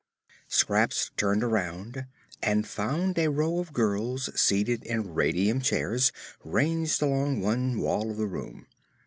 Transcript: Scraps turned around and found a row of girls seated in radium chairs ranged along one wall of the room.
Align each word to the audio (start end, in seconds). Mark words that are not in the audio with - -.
Scraps 0.47 1.11
turned 1.15 1.43
around 1.43 2.07
and 2.41 2.67
found 2.67 3.19
a 3.19 3.27
row 3.29 3.59
of 3.59 3.71
girls 3.71 4.31
seated 4.33 4.83
in 4.83 5.13
radium 5.13 5.61
chairs 5.61 6.11
ranged 6.43 7.03
along 7.03 7.39
one 7.39 7.77
wall 7.79 8.09
of 8.09 8.17
the 8.17 8.25
room. 8.25 8.65